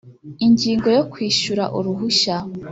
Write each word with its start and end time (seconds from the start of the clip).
ingingo 0.45 0.87
yo 0.97 1.03
kwishyura 1.11 1.63
uruhushya 1.77 2.35